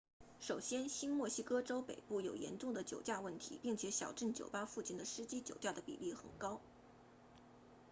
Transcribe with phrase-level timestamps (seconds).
[0.39, 6.59] 首先新墨西哥州北部有严重的酒驾问题并且小镇酒吧附近的司机酒驾的比例很高